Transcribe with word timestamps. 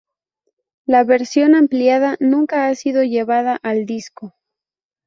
La 0.87 1.03
versión 1.03 1.53
ampliada 1.53 2.17
nunca 2.19 2.67
ha 2.69 2.73
sido 2.73 3.03
llevada 3.03 3.59
al 3.61 3.85
disco. 3.85 4.33